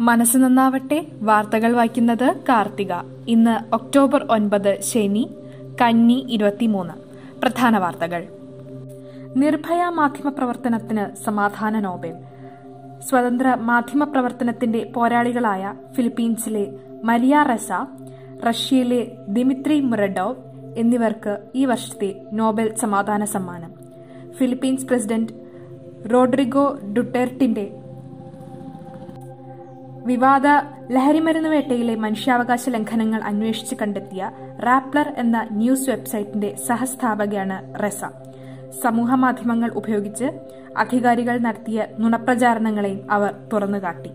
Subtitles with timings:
[0.00, 1.06] മനസ്സ് നന്നാവട്ടെ.
[1.22, 2.92] വാർത്തകൾ വായിക്കുന്നത് കാർത്തിക.
[3.28, 5.30] ഇന്ന് ഒക്ടോബർ ഒൻപത് ശനി
[5.82, 6.94] കന്നി ഇരുപത്തിമൂന്ന്.
[7.40, 8.26] പ്രധാന വാർത്തകൾ.
[9.36, 12.14] നിർഭയ മാധ്യമ പ്രവർത്തനത്തിന് സമാധാന നോബൽ.
[13.08, 16.72] സ്വതന്ത്ര മാധ്യമ പ്രവർത്തനത്തിന്റെ പോരാളികളായ ഫിലിപ്പീൻസിലെ
[17.04, 17.68] മരിയ റസ
[18.48, 20.34] റഷ്യയിലെ ദിമിത്രി മുറഡോവ്
[20.76, 23.70] എന്നിവർക്ക് ഈ വർഷത്തെ നോബൽ സമാധാന സമ്മാനം.
[24.32, 25.32] ഫിലിപ്പീൻസ് പ്രസിഡന്റ്
[26.12, 27.79] റോഡ്രിഗോ ഡുട്ടേർട്ടിന്റെ
[30.10, 30.46] വിവാദ
[30.90, 38.00] ലഹരിമരുന്ന് വേട്ടയിലെ മനുഷ്യാവകാശ ലംഘനങ്ങൾ അന്വേഷിച്ച് കണ്ടെത്തിയ റാപ്ലർ എന്ന ന്യൂസ് വെബ്സൈറ്റിന്റെ സഹസ്ഥാപകയാണ് റെസ.
[38.82, 40.28] സമൂഹമാധ്യമങ്ങൾ ഉപയോഗിച്ച്
[40.76, 44.10] അധികാരികൾ നടത്തിയ നുണപ്രചാരണങ്ങളെയും അവർ തുറന്നുകാട്ടി.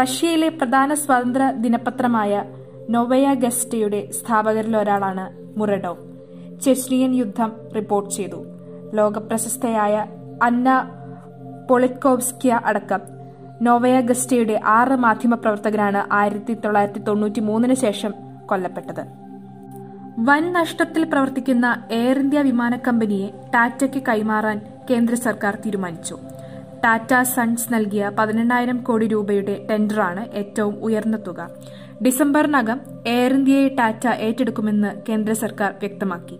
[0.00, 2.44] റഷ്യയിലെ പ്രധാന സ്വതന്ത്ര ദിനപത്രമായ
[2.90, 5.26] നൊവയ ഗസ്റ്റയുടെ സ്ഥാപകരിലൊരാളാണ്
[5.58, 5.94] മുറഡോ
[6.62, 8.40] ചെച്നിയൻ യുദ്ധം റിപ്പോർട്ട് ചെയ്തു.
[8.94, 10.06] ലോകപ്രശസ്തയായ
[10.42, 10.68] അന്ന
[11.70, 13.02] പൊളിറ്റ്കോവ്സ്കിയ അടക്കം
[13.62, 18.14] നോവയ ഗസ്റ്റയുടെ ആറ് മാധ്യമപ്രവർത്തകരാണ് ആയിരത്തി തൊള്ളായിരത്തി തൊണ്ണൂറ്റി മൂന്നിന് ശേഷം
[18.46, 19.04] കൊല്ലപ്പെട്ടത്.
[20.18, 26.18] വൻ നഷ്ടത്തിൽ പ്രവർത്തിക്കുന്ന എയർ ഇന്ത്യ വിമാന കമ്പനിയെ ടാറ്റയ്ക്ക് കൈമാറാൻ കേന്ദ്ര സർക്കാർ തീരുമാനിച്ചു.
[26.84, 31.50] ടാറ്റ സൺസ് നൽകിയ പതിനെണ്ണായിരം കോടി രൂപയുടെ ടെൻഡറാണ് ഏറ്റവും ഉയർന്ന തുക.
[32.04, 36.38] ഡിസംബറിനകം എയർ ഇന്ത്യയെ ടാറ്റ ഏറ്റെടുക്കുമെന്ന് കേന്ദ്ര സർക്കാർ വ്യക്തമാക്കി.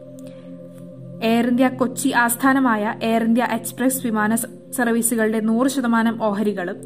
[1.23, 4.35] എയർ ഇന്ത്യ കൊച്ചി ആസ്ഥാനമായ എയർ ഇന്ത്യ എക്സ്പ്രസ് വിമാന
[4.77, 6.79] സർവീസുകളുടെ നൂറ് ശതമാനം ഓഹരികളും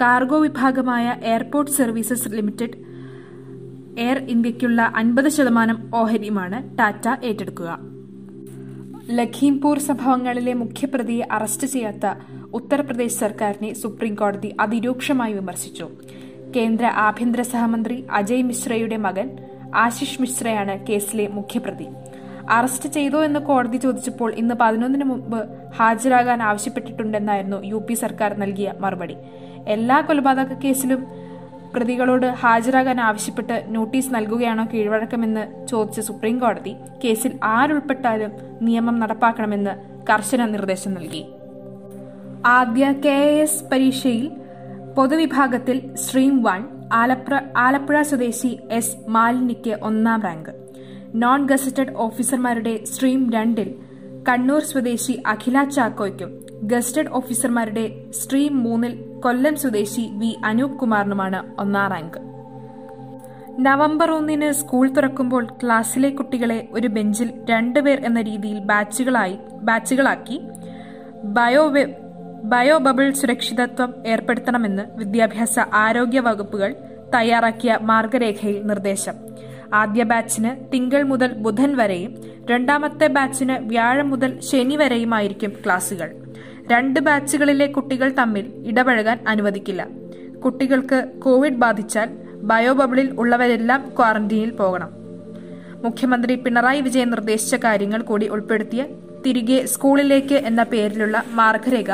[0.00, 2.76] കാർഗോ വിഭാഗമായ എയർപോർട്ട് സർവീസസ് ലിമിറ്റഡ്
[4.00, 7.70] എയർ ഇന്ത്യയ്ക്കുള്ള അൻപത് ശതമാനം ഓഹരിയുമാണ് ടാറ്റ ഏറ്റെടുക്കുക.
[9.10, 12.06] ലഖീംപൂർ സംഭവങ്ങളിലെ മുഖ്യപ്രതിയെ അറസ്റ്റ് ചെയ്യാത്ത
[12.52, 15.86] ഉത്തർപ്രദേശ് സർക്കാരിനെ സുപ്രീംകോടതി അതിരൂക്ഷമായി വിമർശിച്ചു.
[16.56, 19.28] കേന്ദ്ര ആഭ്യന്തര സഹമന്ത്രി അജയ് മിശ്രയുടെ മകൻ
[19.74, 21.86] ആശിഷ് മിശ്രയാണ് കേസിലെ മുഖ്യപ്രതി.
[22.56, 25.40] അറസ്റ്റ് ചെയ്തോ എന്ന് കോടതി ചോദിച്ചപ്പോൾ ഇന്ന് പതിനൊന്നിന് മുമ്പ്
[25.78, 29.16] ഹാജരാകാൻ ആവശ്യപ്പെട്ടിട്ടുണ്ടെന്നായിരുന്നു യു പി സർക്കാർ നൽകിയ മറുപടി.
[29.66, 31.02] എല്ലാ കൊലപാതക കേസിലും
[31.74, 36.74] പ്രതികളോട് ഹാജരാകാൻ ആവശ്യപ്പെട്ട് നോട്ടീസ് നൽകുകയാണോ കീഴ്വഴക്കമെന്ന് ചോദിച്ച സുപ്രീം കോടതി
[37.04, 39.74] കേസിൽ ആരുൾപ്പെട്ടാലും നിയമം നടപ്പാക്കണമെന്ന്
[40.10, 41.22] കർശന നിർദ്ദേശം നൽകി.
[42.46, 44.26] ആദ്യ കെ എസ് പരീക്ഷയിൽ
[44.96, 46.62] പൊതുവിഭാഗത്തിൽ സ്ട്രീം വൺ
[47.56, 50.61] ആലപ്പുഴ സ്വദേശി എസ് മാലിനിക്ക് ഒന്നാം റാങ്ക്.
[51.14, 53.70] നോൺ ഗസറ്റഡ് ഓഫീസർമാരുടെ സ്ട്രീം രണ്ടിൽ
[54.28, 56.30] കണ്ണൂർ സ്വദേശി അഖില ചാക്കോയ്ക്കും
[56.62, 62.18] ഗസ്റ്റഡ് ഓഫീസർമാരുടെ സ്ട്രീം മൂന്നിൽ കൊല്ലം സ്വദേശി വി അനൂപ് കുമാറിനുമാണ് ഒന്നാം റാങ്ക്
[63.58, 70.38] നവംബർ ഒന്നിന് സ്കൂൾ തുറക്കുമ്പോൾ ക്ലാസ്സിലെ കുട്ടികളെ ഒരു ബെഞ്ചിൽ രണ്ടുപേർ എന്ന രീതിയിൽ ബാച്ചുകളായി ബാച്ചുകളാക്കി
[71.36, 71.64] ബയോ
[72.44, 76.70] ബയോ ബബിൾ സുരക്ഷിതത്വം ഏർപ്പെടുത്തണമെന്ന് വിദ്യാഭ്യാസ ആരോഗ്യ വകുപ്പുകൾ
[77.14, 79.16] തയ്യാറാക്കിയ മാർഗരേഖയിൽ നിർദ്ദേശം.
[79.72, 82.12] ആദ്യ ബാച്ചിന് തിങ്കൾ മുതൽ ബുധൻ വരെയും
[82.50, 86.10] രണ്ടാമത്തെ ബാച്ചിന് വ്യാഴം മുതൽ ശനി വരെയുമായിരിക്കും ക്ലാസുകൾ.
[86.72, 89.86] രണ്ട് ബാച്ചുകളിലെ കുട്ടികൾ തമ്മിൽ ഇടപഴകാൻ അനുവദിക്കില്ല.
[90.44, 92.08] കുട്ടികൾക്ക് കോവിഡ് ബാധിച്ചാൽ
[92.42, 94.90] ബയോബബിളിൽ ഉള്ളവരെല്ലാം ക്വാറന്റീനിൽ പോകണം.
[95.84, 98.84] മുഖ്യമന്ത്രി പിണറായി വിജയൻ നിർദ്ദേശിച്ച കാര്യങ്ങൾ കൂടി ഉൾപ്പെടുത്തിയ
[99.26, 101.90] തിരികെ സ്കൂളിലേക്ക് എന്ന പേരിലുള്ള മാർഗരേഖ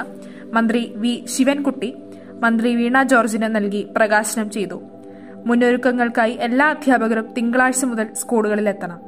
[0.53, 1.95] മന്ത്രി വി ശിവൻകുട്ടി
[2.43, 4.98] മന്ത്രി വീണ ജോർജിന് നൽകി പ്രകാശനം ചെയ്തു.
[5.47, 9.01] മുന്നൊരുക്കങ്ങൾക്കായി എല്ലാ അധ്യാപകരും തിങ്കളാഴ്ച മുതൽ സ്കൂളുകളിലെത്തണം.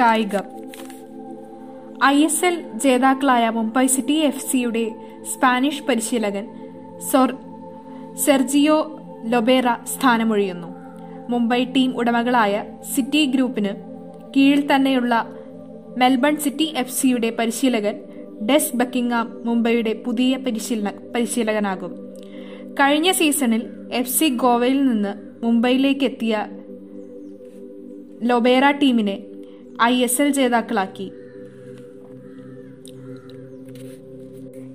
[0.00, 0.58] കായികം.
[2.04, 4.90] ഐ എസ് എൽ ജേതാക്കളായ മുംബൈ സിറ്റി എഫ് സിയുടെ
[5.34, 6.48] സ്പാനിഷ് പരിശീലകൻ
[8.14, 10.66] സെർജിയോ ലൊബേറ സ്ഥാനമൊഴിയുന്നു.
[11.28, 12.64] മുംബൈ ടീം ഉടമകളായ
[12.94, 13.68] സിറ്റി ഗ്രൂപ്പിന്
[14.36, 15.26] കീഴിൽ തന്നെയുള്ള
[15.98, 18.00] മെൽബൺ സിറ്റി എഫ് സിയുടെ പരിശീലകൻ
[18.50, 22.07] ഡെസ് ബക്കിംഗാം മുംബൈയുടെ പുതിയ പരിശീലന പരിശീലകനാകും.
[22.80, 23.62] കഴിഞ്ഞ സീസണിൽ
[23.92, 26.46] എഫ് സി ഗോവയിൽ നിന്ന് മുംബൈയിലേക്ക് എത്തിയ
[28.22, 29.26] ലൊബേറ ടീമിനെ
[29.82, 31.12] ഐ എസ് എൽ ജേതാക്കളാക്കി.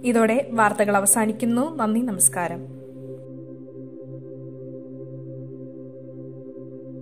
[0.05, 1.75] ഇതോടെ വാർത്തകൾ അവസാനിക്കുന്നു.
[1.75, 2.72] നന്ദി നമസ്കാരം.